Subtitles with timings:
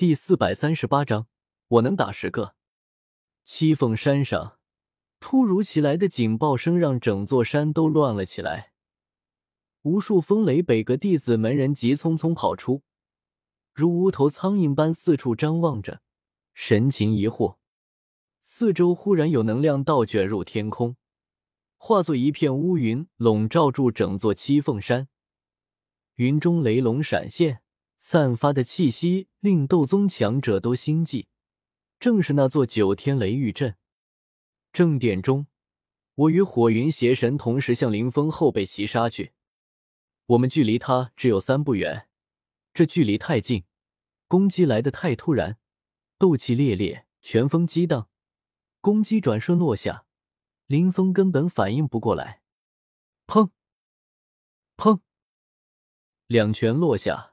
[0.00, 1.26] 第四百三十八章，
[1.68, 2.54] 我能打十个。
[3.44, 4.56] 七凤山上，
[5.20, 8.72] 突如其来的警报声让整座山都乱了起来。
[9.82, 12.82] 无数风雷北阁弟子门人急匆匆跑出，
[13.74, 16.00] 如无头苍蝇般四处张望着，
[16.54, 17.58] 神情疑惑。
[18.40, 20.96] 四周忽然有能量倒卷入天空，
[21.76, 25.08] 化作一片乌云，笼罩住整座七凤山。
[26.14, 27.60] 云中雷龙闪现。
[28.02, 31.28] 散发的气息令斗宗强者都心悸，
[31.98, 33.76] 正是那座九天雷狱阵。
[34.72, 35.46] 正殿中，
[36.14, 39.32] 我与火云邪神同时向林峰后背袭杀去。
[40.28, 42.08] 我们距离他只有三步远，
[42.72, 43.64] 这距离太近，
[44.26, 45.58] 攻击来的太突然，
[46.16, 48.08] 斗气烈烈，拳风激荡，
[48.80, 50.06] 攻击转瞬落下，
[50.66, 52.40] 林峰根本反应不过来。
[53.26, 53.50] 砰！
[54.78, 55.00] 砰！
[56.28, 57.29] 两拳落下。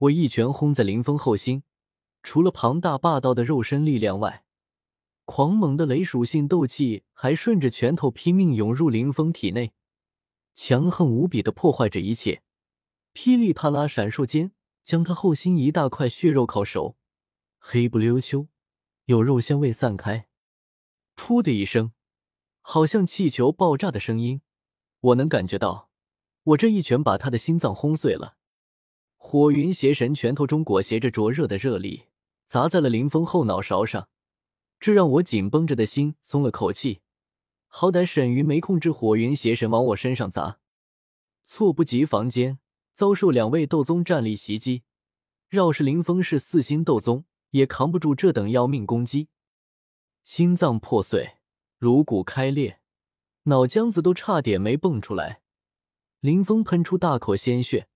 [0.00, 1.62] 我一拳轰在林峰后心，
[2.22, 4.44] 除了庞大霸道的肉身力量外，
[5.26, 9.74] 狂猛的雷属性斗气还顺着拳头拼命涌入林峰体内，
[10.54, 12.42] 强横无比的破坏着一切。
[13.12, 14.52] 噼里啪啦闪烁间，
[14.84, 16.96] 将他后心一大块血肉烤熟，
[17.58, 18.48] 黑不溜秋，
[19.04, 20.28] 有肉香味散开。
[21.14, 21.92] 噗的一声，
[22.62, 24.40] 好像气球爆炸的声音，
[25.00, 25.90] 我能感觉到，
[26.44, 28.38] 我这一拳把他的心脏轰碎了。
[29.22, 32.06] 火云邪神拳头中裹挟着灼热的热力，
[32.46, 34.08] 砸在了林峰后脑勺上，
[34.80, 37.02] 这让我紧绷着的心松了口气。
[37.68, 40.58] 好歹沈云没控制火云邪神往我身上砸，
[41.44, 42.58] 猝不及防间
[42.94, 44.84] 遭受两位斗宗战力袭击，
[45.50, 49.28] 要是林峰是四星斗宗，也扛不住这等要命攻击，
[50.24, 51.36] 心脏破碎，
[51.78, 52.80] 颅骨开裂，
[53.44, 55.42] 脑浆子都差点没蹦出来。
[56.20, 57.89] 林峰喷出大口鲜血。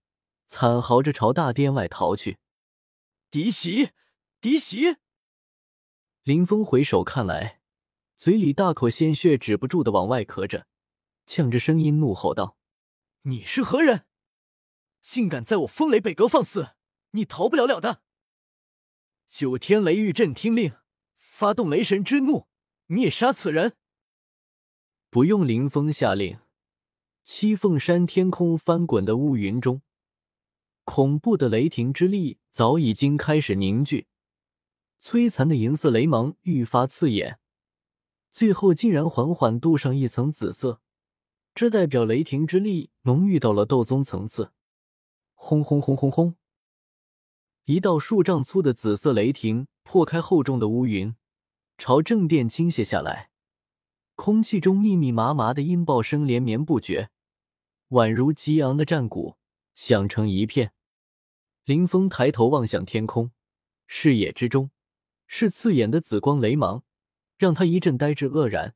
[0.46, 2.38] 惨嚎着朝大殿外逃去，
[3.30, 3.90] 嫡袭，
[4.40, 4.96] 嫡袭！
[6.22, 7.60] 林峰回首看来，
[8.16, 10.66] 嘴里大口鲜血止不住的往外咳着，
[11.26, 12.56] 呛着声音怒吼道
[13.22, 14.06] ：“你是何人？
[15.00, 16.70] 竟敢在我风雷北阁放肆！
[17.10, 18.02] 你逃不了了的！
[19.26, 20.74] 九天雷狱阵听令，
[21.18, 22.46] 发动雷神之怒，
[22.86, 23.76] 灭杀此人！”
[25.10, 26.40] 不用林峰下令，
[27.22, 29.82] 七凤山天空翻滚的乌云中。
[30.84, 34.06] 恐怖的雷霆之力早已经开始凝聚，
[35.00, 37.38] 摧残的银色雷芒愈发刺眼，
[38.30, 40.82] 最后竟然缓缓镀上一层紫色，
[41.54, 44.52] 这代表雷霆之力浓郁到了斗宗层次。
[45.34, 46.36] 轰轰轰轰轰！
[47.64, 51.16] 一道数丈粗的紫色雷霆破开厚重的乌云，
[51.78, 53.30] 朝正殿倾泻下来，
[54.14, 57.10] 空气中密密麻麻的音爆声连绵不绝，
[57.88, 59.36] 宛如激昂的战鼓。
[59.74, 60.72] 响成一片。
[61.64, 63.32] 林峰抬头望向天空，
[63.86, 64.70] 视野之中
[65.26, 66.84] 是刺眼的紫光雷芒，
[67.38, 68.74] 让他一阵呆滞愕然。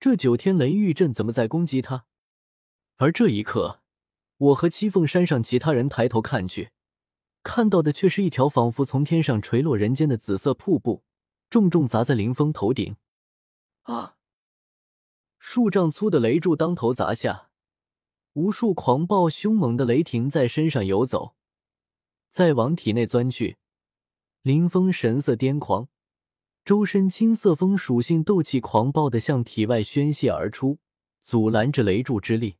[0.00, 2.06] 这九天雷狱阵怎么在攻击他？
[2.96, 3.82] 而这一刻，
[4.36, 6.70] 我和七凤山上其他人抬头看去，
[7.42, 11.04] 看到的却是一条仿佛从天上垂落人间的紫色瀑布，
[11.50, 12.96] 重重砸在林峰头顶。
[13.82, 14.16] 啊！
[15.38, 17.45] 数丈粗的雷柱当头砸下。
[18.36, 21.34] 无数狂暴凶猛的雷霆在身上游走，
[22.28, 23.56] 再往体内钻去。
[24.42, 25.88] 林峰神色癫狂，
[26.62, 30.78] 周身青色风属性斗气狂暴的向体外宣泄而出，
[31.22, 32.58] 阻拦着雷柱之力。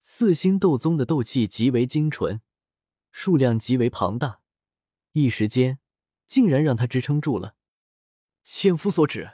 [0.00, 2.40] 四星斗宗的斗气极为精纯，
[3.12, 4.40] 数量极为庞大，
[5.12, 5.78] 一时间
[6.26, 7.54] 竟然让他支撑住了。
[8.42, 9.32] 千夫所指，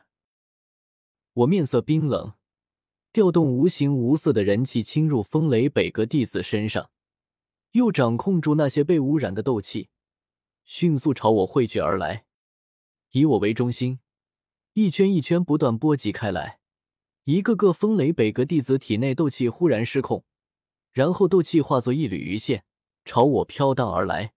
[1.34, 2.34] 我面色冰冷。
[3.12, 6.90] 调动无形无色的人气侵入风雷北阁弟子身上，
[7.72, 9.90] 又掌控住那些被污染的斗气，
[10.64, 12.24] 迅速朝我汇聚而来。
[13.10, 14.00] 以我为中心，
[14.72, 16.60] 一圈一圈不断波及开来。
[17.24, 20.24] 一个个风雷北阁弟子体内斗气忽然失控，
[20.90, 22.64] 然后斗气化作一缕鱼线
[23.04, 24.32] 朝我飘荡而来。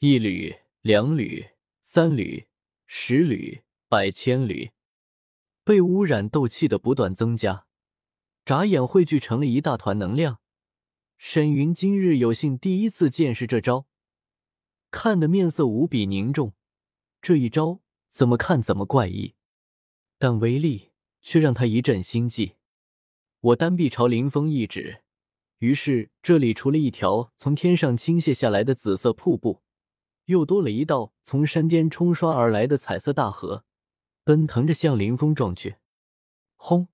[0.00, 1.46] 一缕、两缕、
[1.82, 2.46] 三缕、
[2.86, 4.72] 十缕、百千缕，
[5.64, 7.67] 被污染斗气的不断增加。
[8.48, 10.40] 眨眼汇聚成了一大团能量。
[11.18, 13.84] 沈云今日有幸第一次见识这招，
[14.90, 16.54] 看得面色无比凝重。
[17.20, 19.34] 这一招怎么看怎么怪异，
[20.18, 22.56] 但威力却让他一阵心悸。
[23.40, 25.02] 我单臂朝林峰一指，
[25.58, 29.60] 于是这里除了一条从天上倾泻下来的紫色瀑布，
[30.24, 33.66] 又多了一道从山巅冲刷而来的彩色大河，
[34.24, 35.76] 奔腾着向林峰撞去。
[36.56, 36.88] 轰！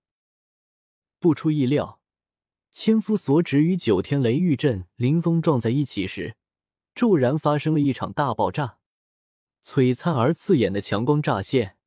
[1.25, 2.03] 不出意料，
[2.71, 6.37] 千夫所指与九天雷狱阵林峰撞在一起时，
[6.94, 8.76] 骤然发生了一场大爆炸。
[9.65, 11.79] 璀璨而刺眼的强光乍现，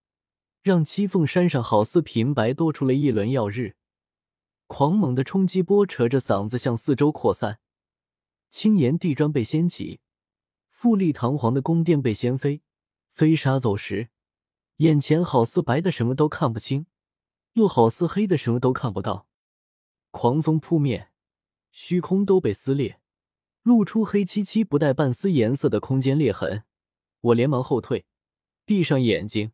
[0.64, 3.76] 让七凤山上好似平白多出了一轮耀日。
[4.66, 7.60] 狂猛的冲击波扯着嗓子向四周扩散，
[8.50, 10.00] 青岩地砖被掀起，
[10.72, 12.64] 富丽堂皇的宫殿被掀飞，
[13.14, 14.10] 飞沙走石，
[14.78, 16.88] 眼前好似白的什么都看不清，
[17.54, 19.27] 又好似黑的什么都看不到。
[20.20, 21.12] 狂风扑面，
[21.70, 23.00] 虚空都被撕裂，
[23.62, 26.64] 露出黑漆漆、不带半丝颜色的空间裂痕。
[27.22, 28.08] 我连忙后退，
[28.66, 29.52] 闭上眼睛，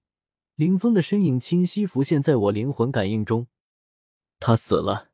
[0.55, 3.47] 林峰的身影清晰浮现在我灵魂感应中。
[4.39, 5.09] 他死了，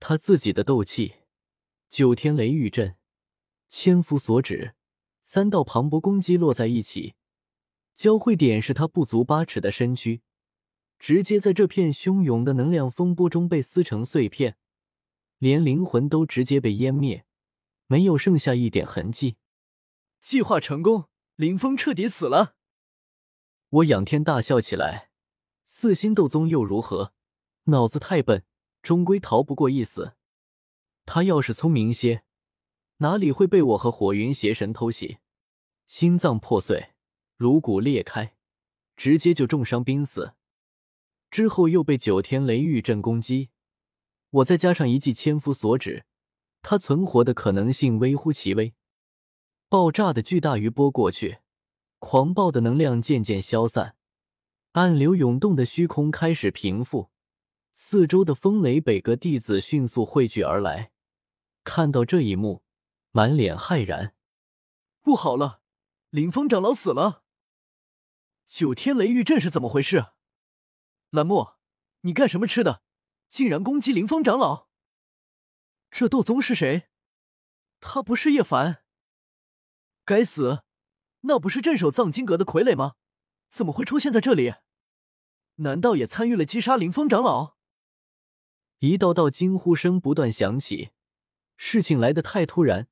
[0.00, 1.14] 他自己的斗气，
[1.88, 2.96] 九天雷狱阵，
[3.68, 4.74] 千夫所指，
[5.22, 7.14] 三道磅礴攻击落在一起，
[7.94, 10.22] 交汇点是他不足八尺的身躯，
[10.98, 14.56] 直接在这片汹涌的能量风波中被撕成碎片，
[15.38, 17.24] 连灵魂都直接被湮灭，
[17.86, 19.36] 没有剩下一点痕迹。
[20.20, 21.04] 计划成功，
[21.36, 22.56] 林峰彻底死了。
[23.70, 25.10] 我仰天大笑起来，
[25.64, 27.12] 四星斗宗又如何？
[27.64, 28.44] 脑子太笨，
[28.82, 30.14] 终归逃不过一死。
[31.06, 32.24] 他要是聪明些，
[32.98, 35.18] 哪里会被我和火云邪神偷袭？
[35.86, 36.94] 心脏破碎，
[37.36, 38.34] 颅骨裂开，
[38.96, 40.34] 直接就重伤濒死。
[41.30, 43.50] 之后又被九天雷狱阵攻击，
[44.30, 46.04] 我再加上一记千夫所指，
[46.62, 48.74] 他存活的可能性微乎其微。
[49.68, 51.38] 爆炸的巨大余波过去，
[51.98, 53.96] 狂暴的能量渐渐消散，
[54.72, 57.10] 暗流涌动的虚空开始平复。
[57.74, 60.90] 四周的风雷北阁弟子迅速汇聚而来，
[61.62, 62.62] 看到这一幕，
[63.12, 64.14] 满脸骇然。
[65.02, 65.60] 不好了，
[66.10, 67.22] 林峰长老死了！
[68.46, 70.06] 九天雷狱阵是怎么回事？
[71.10, 71.58] 蓝墨，
[72.02, 72.82] 你干什么吃的？
[73.30, 74.68] 竟然攻击林峰长老！
[75.90, 76.88] 这斗宗是谁？
[77.80, 78.84] 他不是叶凡？
[80.04, 80.64] 该死，
[81.20, 82.96] 那不是镇守藏经阁的傀儡吗？
[83.48, 84.54] 怎么会出现在这里？
[85.56, 87.56] 难道也参与了击杀林峰长老？
[88.80, 90.90] 一道道惊呼声不断响起，
[91.56, 92.88] 事情来得太突然，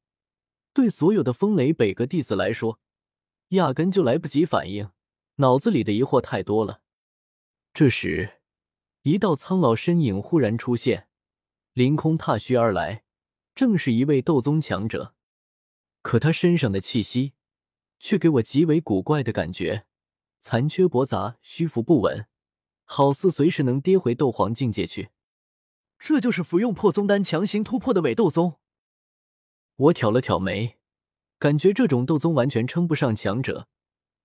[0.73, 2.81] 对所有的风雷北阁弟子来说，
[3.49, 4.91] 压根就来不及反应，
[5.37, 6.81] 脑子里的疑惑太多了。
[7.79, 8.41] 这时，
[9.03, 11.09] 一道苍老身影忽然出现，
[11.75, 13.05] 凌空踏虚而来，
[13.55, 15.15] 正是一位斗宗强者。
[16.01, 17.35] 可他身上的气息，
[18.01, 19.85] 却给我极为古怪的感觉，
[20.41, 22.27] 残缺驳杂，虚浮不稳，
[22.85, 25.11] 好似随时能跌回斗皇境界去。
[25.99, 28.59] 这就是服用破宗丹强行突破的伪斗宗。
[29.77, 30.79] 我挑了挑眉，
[31.39, 33.69] 感觉这种斗宗完全称不上强者，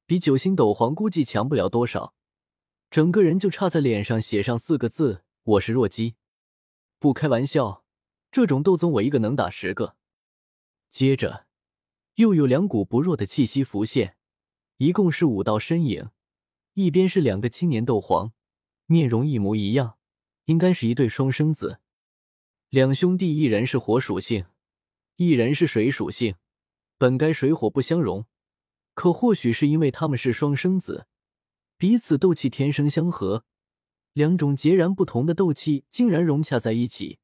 [0.05, 2.15] 比九星斗皇估计强不了多少，
[2.91, 6.15] 整个人就差在脸上写上四个字：我是弱鸡。
[6.99, 7.85] 不开玩笑，
[8.29, 9.95] 这种斗宗我一个能打十个。
[10.89, 11.45] 接着，
[12.15, 14.17] 又有两股不弱的气息浮现，
[14.75, 16.09] 一共是五道身影，
[16.73, 18.33] 一边是两个青年斗皇，
[18.87, 19.97] 面容一模一样。
[20.43, 21.79] 应该是一对双生子，
[22.67, 24.47] 两兄弟，一人是火属性，
[25.15, 26.35] 一人是水属性，
[26.97, 28.25] 本该水火不相容，
[28.93, 31.07] 可或许是因为他们是双生子，
[31.81, 33.43] 彼此斗气天生相合，
[34.13, 37.17] 两种截然不同的斗气竟然融洽在一起，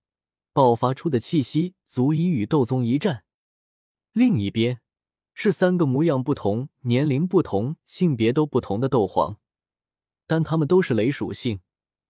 [0.52, 3.24] 爆发出的气息足以与斗宗一战。
[4.14, 4.82] 另一边
[5.36, 9.38] 是三个模样不同、年龄不同、性别都不同的斗皇，
[10.26, 11.60] 但他们都是雷属性。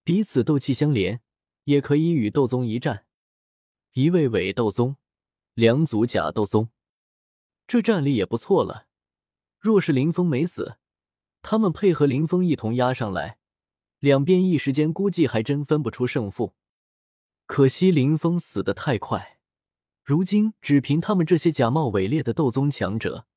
[0.06, 1.20] 彼此斗气相连，
[1.66, 3.06] 也可以与斗宗一战。
[3.92, 4.96] 一位伪斗宗，
[5.54, 6.70] 两组假斗宗，
[7.68, 8.88] 这战力也不错了。
[9.60, 10.78] 若是林峰没死，
[11.50, 13.38] 他们配合林峰一同压上来，
[14.00, 16.56] 两边一时间估计还真分不出胜负。
[17.46, 19.40] 可惜林峰死得太快，
[20.04, 23.28] 如今只凭他们这些假冒伪劣的斗宗强者，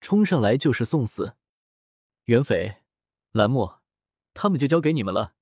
[0.00, 1.36] 冲上来就是送死。
[2.24, 2.78] 袁斐、
[3.30, 3.80] 蓝墨，
[4.34, 5.34] 他们就交给你们了。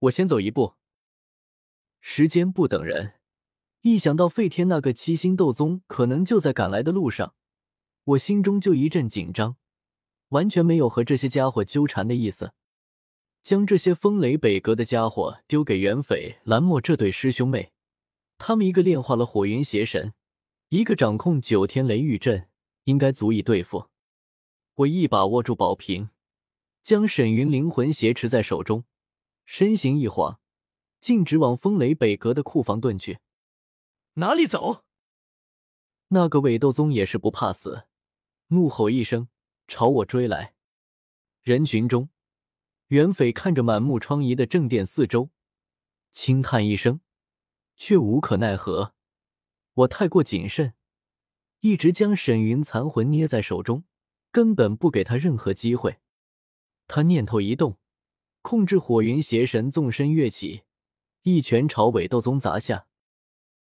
[0.00, 0.74] 我先走一步。
[2.02, 3.14] 时间不等人，
[3.80, 7.34] 一想到费天那个七星斗宗可能就在赶来的路上，
[8.04, 9.56] 我心中就一阵紧张，
[10.32, 12.52] 完全没有和这些家伙纠缠的意思。
[13.42, 17.72] 将这些风雷北阁的家伙丢给袁斐、蓝墨这对师兄妹，
[18.38, 20.14] 他们一个炼化了火云邪神，
[20.68, 22.48] 一个掌控九天雷狱阵，
[22.84, 23.88] 应该足以对付。
[24.76, 26.10] 我一把握住宝瓶，
[26.82, 28.84] 将沈云灵魂挟持在手中。
[29.44, 30.38] 身形一晃，
[31.00, 33.18] 径直往风雷北阁的库房遁去。
[34.14, 34.84] 哪里走？
[36.08, 37.86] 那个伪斗宗也是不怕死，
[38.48, 39.26] 怒吼一声，
[39.66, 40.54] 朝我追来。
[41.42, 42.08] 人群中，
[42.88, 45.30] 袁斐看着满目疮痍的正殿四周，
[46.10, 47.00] 轻叹一声，
[47.76, 48.94] 却无可奈何。
[49.74, 50.74] 我太过谨慎，
[51.60, 53.84] 一直将沈云残魂捏在手中，
[54.30, 55.98] 根本不给他任何机会。
[56.86, 57.78] 他念头一动，
[58.42, 60.62] 控制火云邪神纵身跃起，
[61.22, 62.86] 一拳朝尾斗宗砸下。